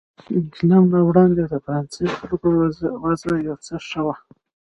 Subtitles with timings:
[0.27, 2.47] د انقلاب نه وړاندې د فرانسې د خلکو
[3.05, 4.15] وضع یو څه ښه وه.